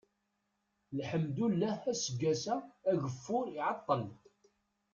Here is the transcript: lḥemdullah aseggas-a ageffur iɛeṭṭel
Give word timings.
lḥemdullah 0.99 1.79
aseggas-a 1.91 2.55
ageffur 2.89 3.45
iɛeṭṭel 3.49 4.03